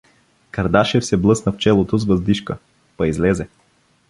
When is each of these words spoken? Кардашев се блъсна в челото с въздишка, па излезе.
Кардашев 0.51 1.05
се 1.05 1.17
блъсна 1.17 1.51
в 1.51 1.57
челото 1.57 1.97
с 1.97 2.05
въздишка, 2.05 2.57
па 2.97 3.07
излезе. 3.07 3.47